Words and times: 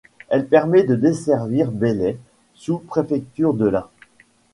Elle 0.29 0.47
permettait 0.47 0.87
de 0.87 0.95
desservir 0.95 1.69
Belley, 1.71 2.17
sous 2.55 2.79
préfecture 2.79 3.53
de 3.53 3.67
l'Ain. 3.67 3.85